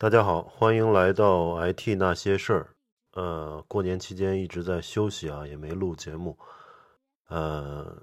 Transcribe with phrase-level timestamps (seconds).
[0.00, 2.74] 大家好，欢迎来到 IT 那些事儿。
[3.12, 6.38] 呃，过年期间一直在休息啊，也没录节目。
[7.28, 7.94] 呃，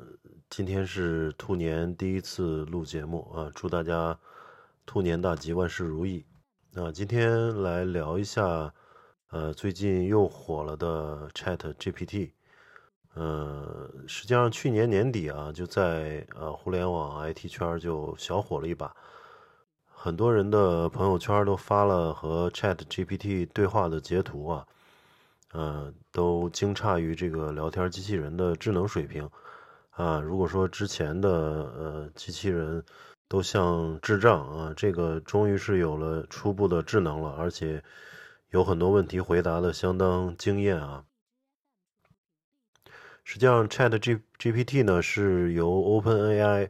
[0.48, 4.16] 今天是兔年第一次录节目啊，祝大家
[4.86, 6.24] 兔年大吉，万事如意。
[6.72, 8.72] 那今天来聊一下，
[9.32, 12.34] 呃，最近又火了的 Chat GPT。
[13.16, 18.96] 呃，实际上去年年底啊，就在呃互联网 IT 圈就小火了一把。
[20.00, 24.68] 很多人的朋友圈都发了和 Chat GPT 对话的截图啊，
[25.52, 29.28] 呃，都惊诧于这个聊天机器人的智能水平
[29.90, 30.22] 啊。
[30.22, 32.86] 如果说之前的呃机器人
[33.28, 37.84] 都像智障啊，这个终于是有了初步的智能了，而且
[38.52, 41.06] 有很多问题回答的相当惊艳啊。
[43.24, 46.70] 实际上，Chat G GPT 呢是由 OpenAI。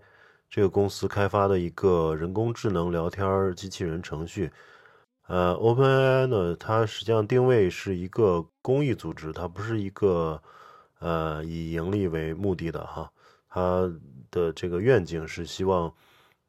[0.50, 4.50] 这个公司开发的一个人工智能聊天机器人程序，
[5.28, 10.42] 呃，OpenAI 呢，它实际上定位是一个公益组织，它不是一个
[11.00, 13.12] 呃以盈利为目的的哈。
[13.50, 13.92] 它
[14.32, 15.94] 的这个愿景是希望，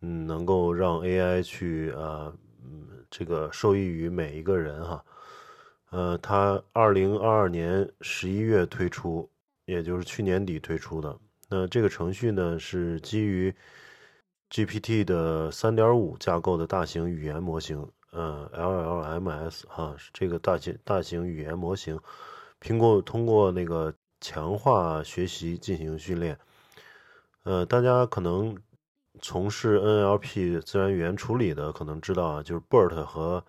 [0.01, 2.33] 嗯，能够让 AI 去呃，
[3.11, 5.05] 这个受益于每一个人哈。
[5.91, 9.29] 呃，它二零二二年十一月推出，
[9.65, 11.19] 也就是去年底推出的。
[11.49, 13.55] 那这个程序呢，是基于
[14.51, 22.01] GPT 的三点五架构的大型语言模型，呃，LLMS 哈，这个大型大型语言模型，
[22.61, 26.39] 苹果通过那个强化学习进行训练。
[27.43, 28.57] 呃，大家可能
[29.21, 33.45] 从事 NLP 自然语言处理的可能知道啊，就是 BERT 和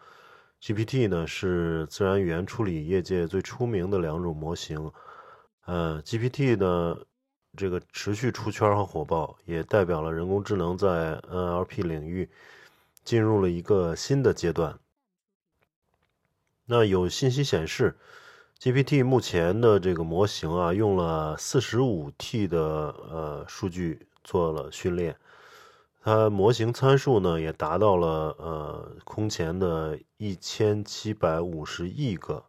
[0.62, 4.92] GPT 呢是自然语言处理业界最出名的两种模型。
[5.66, 6.98] 呃，GPT 呢。
[7.58, 12.30] 这个持续出圈和火爆，也代表了人工智能在 NLP 领域
[13.04, 14.80] 进入了一个新的阶段。
[16.66, 17.98] 那有信息显示
[18.60, 22.60] ，GPT 目前的这个模型啊，用了 45T 的
[23.10, 25.18] 呃数据做了训练，
[26.02, 32.46] 它模型参数呢也达到了呃空前的1750亿个。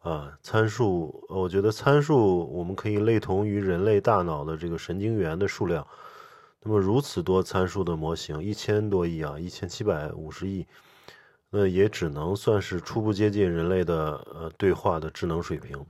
[0.00, 5.86] 啊，参数，我觉得参数我们可以类同于人类大脑的这个神经元的数量。
[6.62, 10.66] 那么如此多参数的模型，一千多亿啊，一千七百五十亿，
[11.50, 15.84] 那也只能算是初步接近人类的呃对话的智能水平。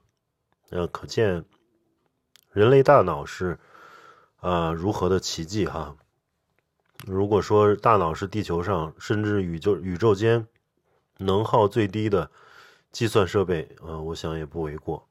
[0.70, 1.44] 那，可见
[2.50, 3.60] 人类大脑是
[4.41, 5.97] 啊如何的奇迹哈。
[7.06, 10.49] 如果说大脑是地球上甚至宇宙宇宙间
[11.19, 12.28] 能耗最低的。
[12.92, 15.06] 计算设备，呃，我想也不为过。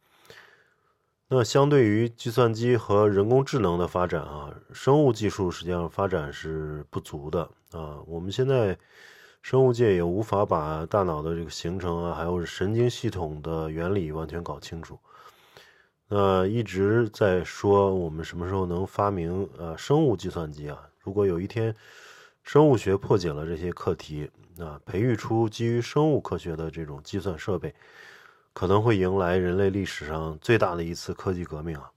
[1.29, 7.99] 那相对于计算机和人工智能的发展啊，生物技术实际上发展是不足的啊。
[8.07, 8.77] 我们现在
[9.41, 14.99] 生物界也无法把大脑的这个形成啊，还有神经系统的原理完全搞清楚。
[16.07, 20.89] 那一直在说我们什么时候能发明呃生物计算机啊？
[20.99, 21.73] 如果有一天
[22.41, 24.29] 生物学破解了这些课题。
[24.59, 27.73] 啊，培育出基于生物科学的这种计算设备，
[28.53, 31.91] 可能会迎来人类历史上最大的一次科技革命啊！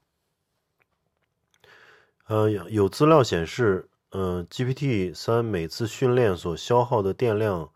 [2.27, 7.69] 呃，有资料显示，嗯，GPT 三每次训练所消耗的电量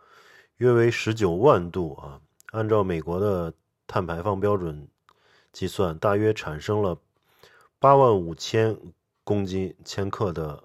[0.56, 2.22] 约为十九万度啊，
[2.52, 3.54] 按照美国的
[3.86, 4.88] 碳排放标准
[5.52, 6.98] 计算，大约产生了
[7.78, 8.78] 八万五千
[9.26, 10.64] 公斤千克的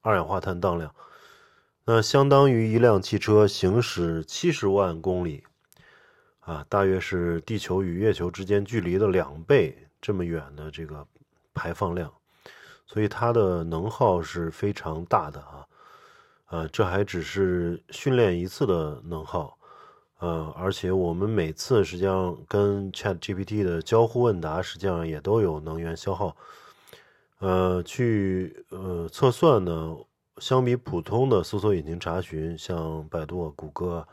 [0.00, 0.94] 二氧化碳当量。
[1.86, 5.44] 那相当于一辆汽车行驶七十万公里，
[6.40, 11.06] 啊，大约是地球与月球之间距离的两倍这么远的这个
[11.52, 12.10] 排放量，
[12.86, 15.66] 所以它的能耗是非常大的啊，
[16.46, 19.58] 啊，这还只是训练一次的能耗，
[20.20, 26.34] 呃，而且我们每次实际上跟 Chat GPT 的交互问答，实际上也都有能源消耗，
[27.40, 29.98] 呃，去呃测算呢。
[30.38, 34.06] 相比普通的搜索引擎查询，像百度、谷歌，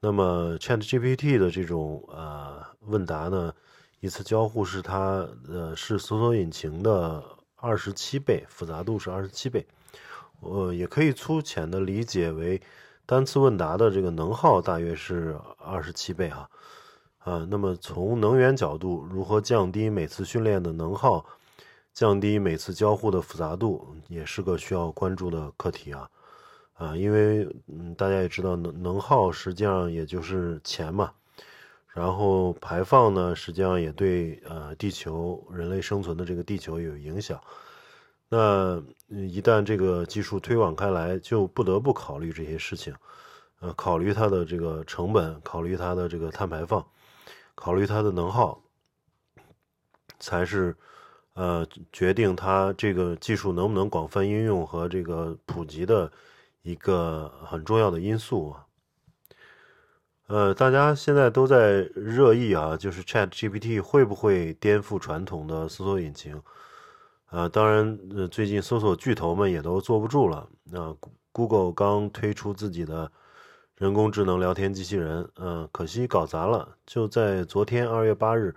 [0.00, 3.52] 那么 ChatGPT 的这种呃问答呢，
[4.00, 7.22] 一次交互是它呃是搜索引擎的
[7.56, 9.66] 二十七倍，复杂度是二十七倍，
[10.40, 12.60] 呃，也可以粗浅的理解为
[13.04, 16.48] 单次问答的这个能耗大约是二十七倍哈，
[17.18, 21.24] 啊，那么从能源角度，如何降低每次训练的能耗？
[21.94, 26.10] 降低每次交互的复杂度也是个需要关注的课题啊，
[26.72, 31.14] 啊，因为嗯，大家也知道能能耗实际上也就是钱嘛，
[31.86, 37.40] 然后排放呢，实际上也对呃地球人类生存的这个地球有影响。
[38.28, 42.92] 那一旦这个技术推广开来，就不得不考虑这些事情，
[43.60, 46.84] 呃，考虑它的这个成本，考虑它的这个碳排放，
[47.54, 48.60] 考虑它的能耗，
[50.18, 50.76] 才是
[51.34, 56.10] 呃决定它这个技术能不能广泛应用和这个普及的
[56.62, 58.66] 一个很重要的因素啊。
[60.26, 66.40] 呃，大家现在都在热议啊，就是 Chat GPT 会不会颠覆传统的搜索引擎？
[67.26, 70.48] 啊，当然，呃，最近搜索巨头们也都坐不住了。
[70.62, 70.96] 那
[71.30, 73.10] Google 刚推出自己的
[73.76, 76.76] 人工智能聊天机器人，嗯，可惜搞砸了。
[76.86, 78.54] 就在昨天，二月八日，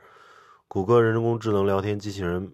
[0.69, 2.53] 谷歌人工智能聊天机器人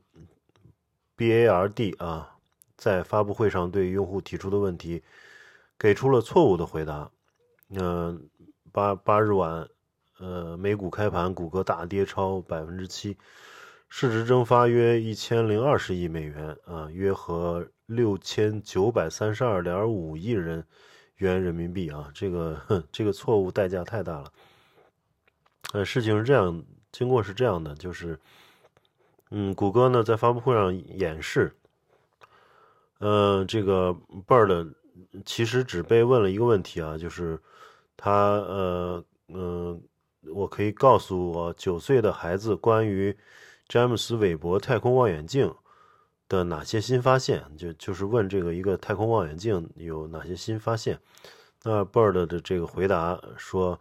[1.32, 2.36] Bard 啊，
[2.76, 5.04] 在发布会上对用户提出的问题，
[5.78, 7.12] 给出了错误的回答。
[7.70, 8.30] 嗯。
[8.76, 9.70] 八八日晚，
[10.18, 13.16] 呃，美股开盘，谷歌大跌超百分之七，
[13.88, 20.66] 市值蒸发约一千零二十亿美元，啊，约合六千九百三十二点五亿人
[21.18, 24.34] 元人民币啊，这个这个错误代价太大了。
[25.74, 28.20] 呃，事情是这样，经过是这样的，就是，
[29.36, 31.56] 嗯，谷歌呢在发布会上演示，
[33.00, 33.98] 呃，这个
[34.28, 34.74] Bird
[35.26, 37.40] 其实只被问了一个问题啊，就是。
[37.96, 39.82] 他呃嗯，
[40.34, 43.16] 我可以告诉我九岁的孩子关于
[43.68, 45.54] 詹姆斯韦伯太空望远镜
[46.28, 47.46] 的哪些新发现？
[47.56, 51.00] 就就是问这个一个太空望远镜有哪些新发现？
[51.62, 53.80] 那 Bird 的这个回答说，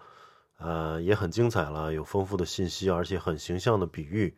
[0.58, 4.36] 呃，也很精彩了，有丰富的信息，而且很形象的比喻，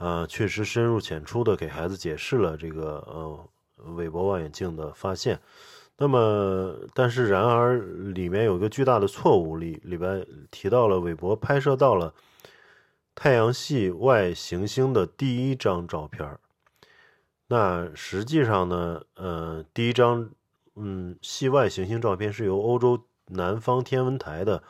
[0.00, 3.48] 啊，确实深入浅出的给孩子解释了这个呃
[3.96, 5.38] 韦伯望远镜的发现。
[5.98, 7.76] 那么，但是然而
[8.14, 12.14] 里面有一个巨大的错误，里里边提到了韦伯拍摄到了
[13.14, 16.38] 太阳系外行星的第一张照片
[17.48, 20.30] 那实际上呢，呃，第一张
[20.76, 24.62] 嗯系外行星照片是由欧洲南方天文台的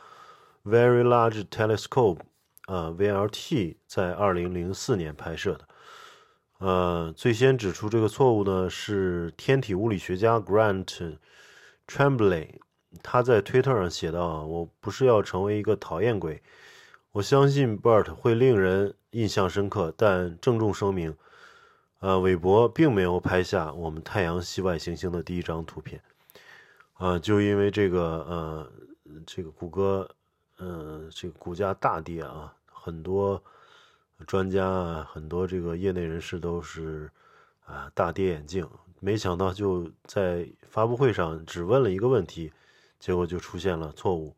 [0.65, 2.19] Very Large Telescope
[2.65, 5.67] 啊 VLT 在二零零四年拍摄的。
[6.59, 11.17] 呃，最先指出这个错误呢是天体物理学家 Grant
[11.87, 12.49] Tremblay，
[13.01, 16.41] 他在推特上写道：“我不是要成为一个讨厌鬼，
[17.13, 21.17] 我相信 Bert 会令人印象深刻，但郑重声明，
[21.99, 25.99] 呃，韦伯并没有拍下我们太阳系外行星的第一张图片。
[26.93, 27.99] 啊，就因为这个，
[28.29, 28.71] 呃，
[29.25, 30.07] 这个谷歌，
[30.61, 33.43] 嗯，这个股价大跌啊，很多。”
[34.27, 37.09] 专家啊，很多这个业内人士都是
[37.65, 38.69] 啊大跌眼镜，
[38.99, 42.53] 没想到就在发布会上只问了一个问题，
[42.99, 44.35] 结果就出现了错误。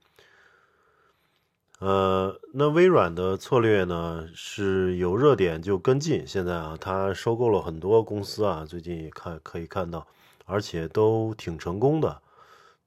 [1.79, 10.07] 呃，那微软的策略呢是有热点就跟进，现在啊，它收购了很多公司啊，最近也看可以看到，
[10.45, 12.21] 而且都挺成功的。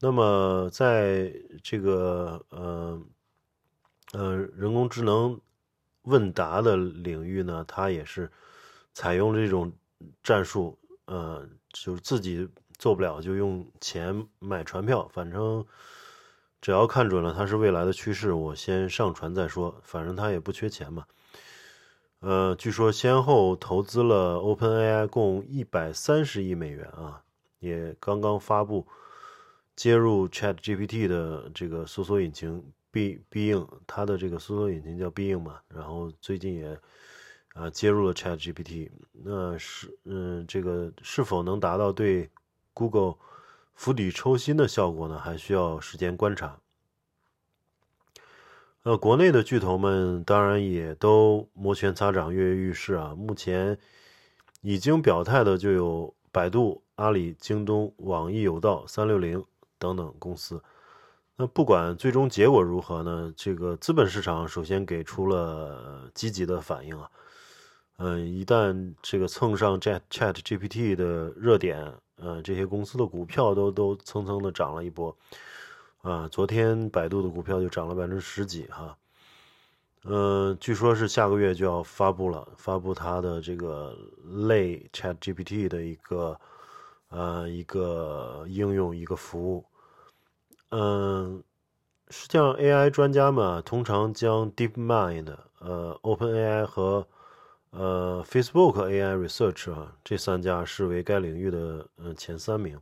[0.00, 1.30] 那么在
[1.62, 2.98] 这个呃
[4.12, 5.41] 呃人工智能。
[6.08, 8.31] 问答的领域呢，它也是
[8.94, 9.73] 采用这种
[10.23, 12.49] 战术，呃，就是自己
[12.79, 15.08] 做不了，就用钱买船票。
[15.12, 15.67] 反正
[16.61, 19.81] 只要看准了它是未来的趋势，我先上船再说。
[19.82, 21.05] 反正它也不缺钱嘛。
[22.20, 27.20] 呃，据说先后投资了 OpenAI 共一百三十亿美元啊，
[27.58, 28.87] 也刚刚发布
[29.75, 32.62] 接入 ChatGPT 的这个搜索引擎。
[32.96, 36.81] 必必应，它的这个搜索引擎叫必应嘛，然后最近也
[37.53, 42.31] 啊接入了 Chat GPT，那是嗯这个是否能达到对
[42.72, 43.17] Google
[43.74, 45.19] 釜底抽薪的效果呢？
[45.19, 46.58] 还需要时间观察。
[48.84, 53.15] 呃，国内的巨头们当然也都摩拳擦掌、跃跃欲试啊。
[53.15, 53.76] 目前
[54.62, 59.44] 已经表态的就有百度、阿里、京东、网易有道、三六零
[59.79, 60.62] 等等公司。
[61.38, 63.32] 那不管最终结果如何呢？
[63.36, 67.10] 这个资本市场首先给出了积极的反应啊。
[67.98, 75.14] 嗯，一旦这个蹭上 Chat Chat GPT 的热点，嗯，这些公司的股票都都蹭蹭的涨了一波。
[76.00, 78.96] 啊，昨天百度的股票就涨了百分之十几哈。
[80.05, 83.94] 嗯，据说是下个月就要发布了，发布它的这个
[84.46, 86.40] 类 Chat GPT 的一个
[87.10, 89.62] 呃一个应用一个服务。
[90.70, 91.44] 嗯，
[92.08, 97.06] 实际上，AI 专家们通常将 DeepMind、呃 OpenAI 和
[97.70, 102.81] 呃 Facebook AI Research 啊这三家视为该领域的嗯前三名。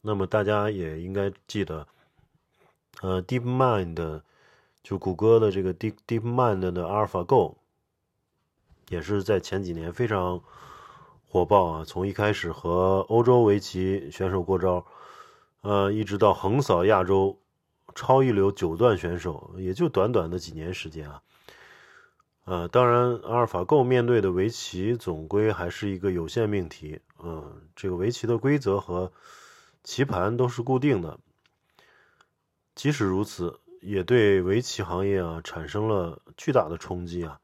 [0.00, 1.86] 那么大家也应该记得，
[3.02, 4.22] 呃 DeepMind
[4.82, 7.56] 就谷歌的这个 Deep DeepMind 的 AlphaGo
[8.88, 10.42] 也是在前几年非常
[11.28, 14.86] 火爆啊，从一开始和欧洲围棋选手过招。
[15.62, 17.38] 呃，一直到横扫亚洲，
[17.94, 21.22] 超一流九段选手，也就短短的几年时间啊。
[22.44, 27.00] 呃，当然，阿尔法狗面对的围棋总归还是一个有限命题。
[27.22, 29.12] 嗯，这个围棋的规则和
[29.84, 31.20] 棋盘都是固定的。
[32.74, 37.38] 即使如此，也对围棋行业啊产生了巨大的冲击啊。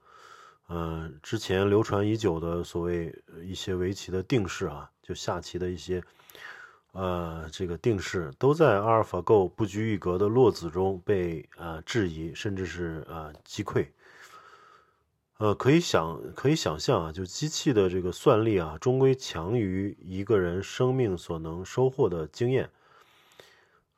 [0.68, 6.02] 嗯，之前流传已久的所谓一些围棋的定式啊，就下棋的一些
[6.96, 13.86] 呃这个定式，都在阿尔法狗不拘一格的落子中被啊质疑，甚至是啊击溃。
[15.38, 22.70] 呃，可以想，可以想象啊，就机器的这个算力啊，终归强于一个人生命所能收获的经验，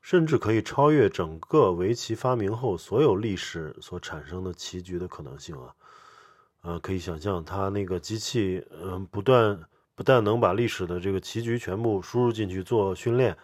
[0.03, 5.73] 甚至可以超越整个围棋发明后所有历史所产生的棋局的可能性啊。
[6.63, 9.61] 呃，可以想象，它那个机器，嗯，不断
[9.99, 13.37] 不但能把历史的这个棋局全部输入进去做训练，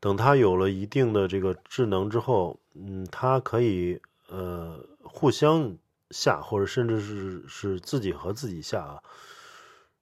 [0.00, 5.76] 等它有了一定的这个智能之后，嗯，它可以呃互相。
[6.10, 9.02] 下或者甚至是是自己和自己下啊，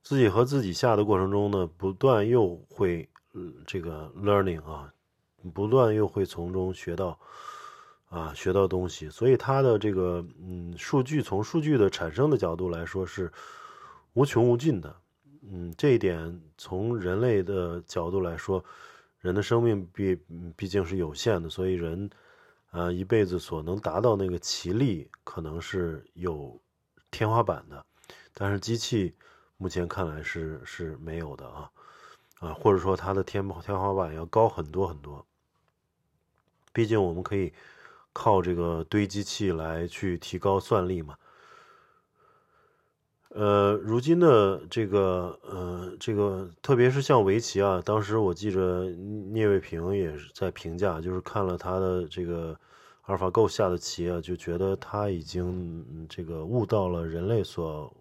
[0.04, 3.08] 自己和自己下的过程中呢，不断又会
[3.66, 4.88] 这个 learning 啊，
[5.52, 7.18] 不断又会从中学到
[8.08, 13.32] 啊学到东西，所以它的这个嗯数据从数据的产生的角度来说是
[14.12, 14.94] 无穷无尽的，
[15.50, 18.64] 嗯这一点从人类的角度来说，
[19.20, 20.18] 人的生命毕
[20.56, 22.10] 毕竟是有限的，所以人。
[22.72, 26.60] 呃，一辈子所能达到那个棋力，可能是有
[27.10, 27.86] 天花板的，
[28.34, 29.14] 但是机器
[29.56, 31.70] 目前看来是是没有的啊，
[32.40, 35.24] 啊，或者说它的天天花板要高很多很多。
[36.74, 37.50] 毕竟我们可以
[38.12, 41.16] 靠这个堆机器来去提高算力嘛。
[43.38, 48.84] 呃，如今的这个呃，这个特别是像围棋啊，当时我记着
[49.30, 52.58] 聂卫平也是在评价，就是看了他的这个
[53.02, 57.94] 阿尔法狗下的棋啊，就觉得他已经这个悟到了人类所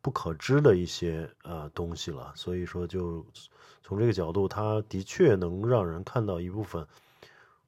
[0.00, 2.32] 不可知的一些呃东西了。
[2.34, 3.22] 所以说，就
[3.82, 6.86] 从这个角度，他的确能让人看到一部分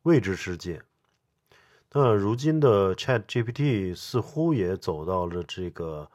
[0.05, 0.81] 未知世界。
[1.93, 6.09] 那如今的 Chat GPT 似乎也走到了这个。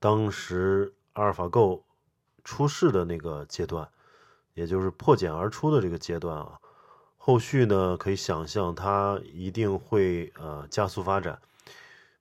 [0.00, 1.84] 当时阿尔法狗
[2.44, 3.88] 出世的那个阶段，
[4.54, 6.58] 也就是破茧而出的这个阶段啊，
[7.16, 11.36] 后续呢可以想象它一定会呃加速发展，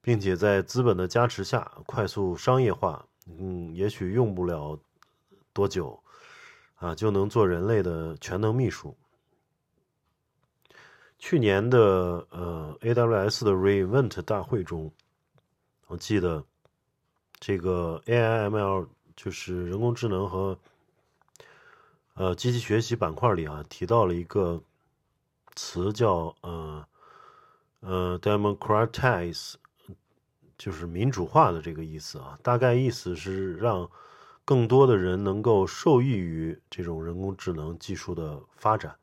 [0.02, 3.06] 并且在资本的加持下快速商业化。
[3.28, 4.80] 嗯，也许用不了
[5.54, 6.02] 多久
[6.76, 8.98] 啊，就能做人类的全能秘书。
[11.20, 11.80] 去年的
[12.32, 14.92] 呃 AWS 的 Revent 大会中，
[15.88, 16.44] 我记得。
[17.40, 20.58] 这个 AIML 就是人工智能和
[22.16, 24.62] 呃机器学习板块里啊，提到了一个
[25.56, 26.88] 词叫呃
[27.82, 29.54] 呃 democratize，
[30.58, 32.38] 就是民主化的这个意思啊。
[32.42, 33.90] 大概意思是让
[34.44, 38.96] 更多的人能够受益于这种人工智能技术的发展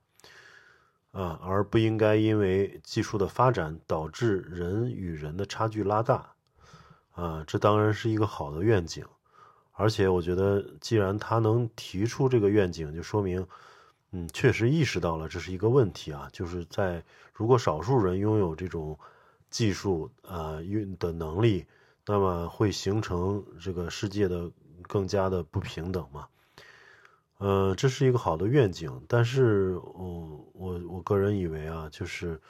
[1.12, 6.33] 啊，而不应该因为技术的发展导致人与人的差距拉大。
[7.14, 9.04] 啊，这当然是一个好的愿景，
[9.72, 13.46] 而且我觉得，既然他能提出这个愿景，就说明，
[14.10, 16.28] 嗯，确实意识到了这是一个问题啊。
[16.32, 18.98] 就是在如果少数人拥有这种
[19.48, 21.64] 技术啊运的能力，
[22.04, 24.50] 那么会形成这个世界的
[24.82, 26.26] 更加的不平等嘛。
[27.38, 32.40] 呃，这是一个好的愿景，但是，我我我个人以为啊，就是。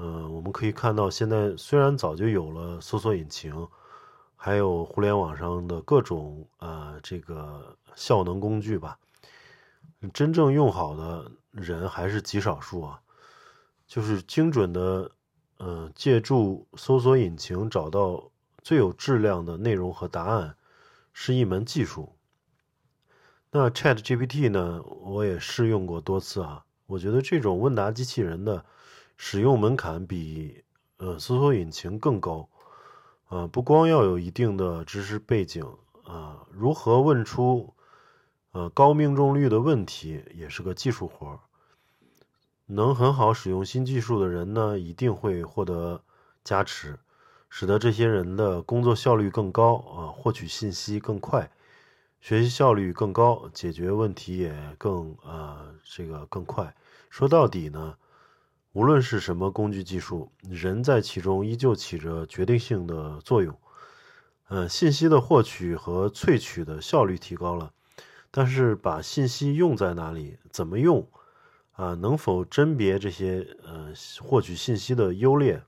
[0.00, 3.66] 嗯，我们可以看到，现在虽然早就有了搜索引擎，
[4.36, 8.96] 还有互联网上的各种呃这个效能工具吧，
[10.14, 13.00] 真正用好的人还是极少数啊。
[13.88, 15.10] 就是精准的，
[15.58, 18.30] 嗯，借助搜索引擎找到
[18.62, 20.54] 最有质量的内容和答案，
[21.12, 22.14] 是一门技术。
[23.50, 28.64] 那 Chat GPT 呢，我也试用过多次啊，我觉得这种问答机器人的。
[29.20, 30.62] 使用门槛比
[30.98, 32.48] 呃搜索引擎更高，
[33.26, 35.66] 啊，不光要有一定的知识背景
[36.04, 37.74] 啊，如何问出
[38.52, 41.40] 呃高命中率的问题也是个技术活儿。
[42.66, 46.00] 能很好使用新技术的人呢，一定会获得
[46.44, 47.00] 加持，
[47.50, 51.50] 使得这些人的工作效率更高啊，获取信息更快，
[52.20, 56.72] 学习效率更高，解决问题也更啊这个更快。
[57.10, 57.96] 说到底呢。
[58.72, 63.58] 无论是什么工具技术，人在其中依旧起着决定性的作用。
[64.48, 67.72] 呃，信息的获取和萃取的效率提高了，
[68.30, 71.06] 但是把信息用在哪里、怎么用，
[71.72, 75.62] 啊，能否甄别这些呃获取信息的优劣？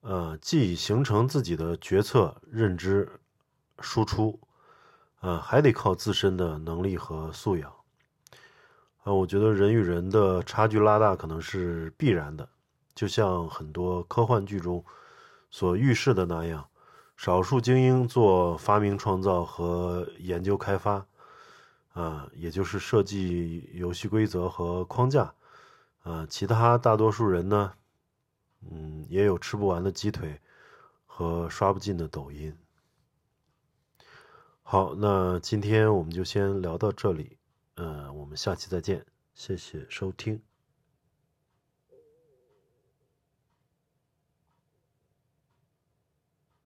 [0.00, 3.20] 呃，既已形成自己的决策认知
[3.80, 4.40] 输出，
[5.20, 7.72] 呃，还得靠自身的能力和素养。
[9.04, 12.48] 啊，我觉得人与人的差距拉大可能是必然的，
[12.94, 14.84] 就像很多科幻剧中
[15.50, 16.68] 所预示的那样，
[17.16, 21.04] 少数精英做发明创造和研究开发，
[21.94, 25.34] 啊，也就是设计游戏规则和框架，
[26.04, 27.72] 啊，其他大多数人呢？
[28.70, 30.40] 嗯，也有吃不完的鸡腿
[31.06, 32.56] 和刷不尽的抖音。
[34.62, 37.36] 好，那今天我们就先聊到这里，
[37.76, 40.40] 呃，我们下期再见，谢谢收听。